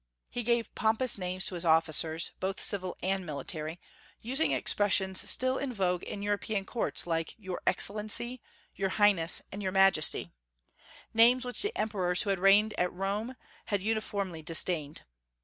He 0.31 0.41
gave 0.41 0.73
pompous 0.73 1.19
names 1.19 1.45
to 1.45 1.53
his 1.53 1.63
officers, 1.63 2.31
both 2.39 2.59
civil 2.59 2.97
and 3.03 3.23
military, 3.23 3.79
using 4.19 4.51
expressions 4.51 5.29
still 5.29 5.59
in 5.59 5.71
vogue 5.71 6.01
in 6.01 6.23
European 6.23 6.65
courts, 6.65 7.05
like 7.05 7.35
"Your 7.37 7.61
Excellency," 7.67 8.41
"Your 8.73 8.89
Highness," 8.89 9.43
and 9.51 9.61
"Your 9.61 9.71
Majesty," 9.71 10.31
names 11.13 11.45
which 11.45 11.61
the 11.61 11.77
emperors 11.77 12.23
who 12.23 12.31
had 12.31 12.39
reigned 12.39 12.73
at 12.79 12.91
Rome 12.91 13.35
had 13.67 13.83
uniformly 13.83 14.41
disdained. 14.41 15.03